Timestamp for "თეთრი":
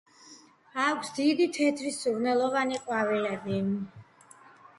1.57-1.91